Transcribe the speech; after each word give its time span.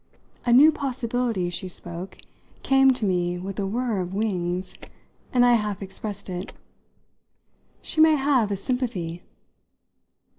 A 0.47 0.51
new 0.51 0.71
possibility, 0.71 1.45
as 1.45 1.53
she 1.53 1.67
spoke, 1.67 2.17
came 2.63 2.89
to 2.89 3.05
me 3.05 3.37
with 3.37 3.59
a 3.59 3.67
whirr 3.67 3.99
of 3.99 4.15
wings, 4.15 4.73
and 5.31 5.45
I 5.45 5.53
half 5.53 5.83
expressed 5.83 6.27
it. 6.27 6.53
"She 7.83 8.01
may 8.01 8.15
have 8.15 8.49
a 8.49 8.57
sympathy." 8.57 9.21